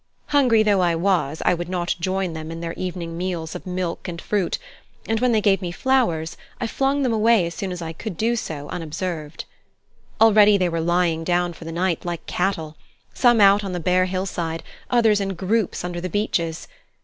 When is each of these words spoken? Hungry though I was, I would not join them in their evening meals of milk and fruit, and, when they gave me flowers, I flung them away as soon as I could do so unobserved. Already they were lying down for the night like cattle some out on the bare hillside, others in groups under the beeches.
Hungry 0.29 0.63
though 0.63 0.81
I 0.81 0.95
was, 0.95 1.43
I 1.45 1.53
would 1.53 1.69
not 1.69 1.93
join 1.99 2.33
them 2.33 2.49
in 2.51 2.59
their 2.59 2.73
evening 2.73 3.19
meals 3.19 3.53
of 3.53 3.67
milk 3.67 4.07
and 4.07 4.19
fruit, 4.19 4.57
and, 5.07 5.19
when 5.19 5.31
they 5.31 5.41
gave 5.41 5.61
me 5.61 5.71
flowers, 5.71 6.37
I 6.59 6.65
flung 6.65 7.03
them 7.03 7.13
away 7.13 7.45
as 7.45 7.53
soon 7.53 7.71
as 7.71 7.83
I 7.83 7.93
could 7.93 8.17
do 8.17 8.35
so 8.35 8.67
unobserved. 8.69 9.45
Already 10.19 10.57
they 10.57 10.69
were 10.69 10.81
lying 10.81 11.23
down 11.23 11.53
for 11.53 11.65
the 11.65 11.71
night 11.71 12.03
like 12.03 12.25
cattle 12.25 12.77
some 13.13 13.39
out 13.39 13.63
on 13.63 13.73
the 13.73 13.79
bare 13.79 14.05
hillside, 14.05 14.63
others 14.89 15.21
in 15.21 15.35
groups 15.35 15.83
under 15.83 16.01
the 16.01 16.09
beeches. 16.09 16.67